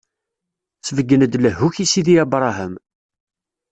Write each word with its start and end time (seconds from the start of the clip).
Sbeggen-d 0.87 1.33
lehhu-k 1.43 1.77
i 1.83 1.85
sidi 1.91 2.15
Abṛaham. 2.23 2.73